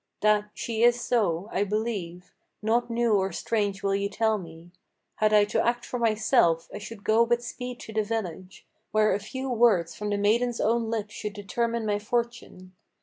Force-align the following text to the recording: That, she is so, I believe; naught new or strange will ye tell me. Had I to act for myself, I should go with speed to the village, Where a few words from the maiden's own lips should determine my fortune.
That, 0.21 0.49
she 0.55 0.81
is 0.81 0.99
so, 0.99 1.47
I 1.51 1.63
believe; 1.63 2.33
naught 2.63 2.89
new 2.89 3.13
or 3.13 3.31
strange 3.31 3.83
will 3.83 3.93
ye 3.93 4.09
tell 4.09 4.39
me. 4.39 4.71
Had 5.17 5.31
I 5.31 5.45
to 5.45 5.63
act 5.63 5.85
for 5.85 5.99
myself, 5.99 6.67
I 6.73 6.79
should 6.79 7.03
go 7.03 7.21
with 7.21 7.45
speed 7.45 7.79
to 7.81 7.93
the 7.93 8.01
village, 8.01 8.65
Where 8.89 9.13
a 9.13 9.19
few 9.19 9.47
words 9.47 9.93
from 9.93 10.09
the 10.09 10.17
maiden's 10.17 10.59
own 10.59 10.89
lips 10.89 11.13
should 11.13 11.33
determine 11.33 11.85
my 11.85 11.99
fortune. 11.99 12.73